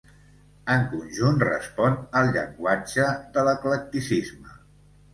[0.75, 4.61] En conjunt respon al llenguatge de l'eclecticisme.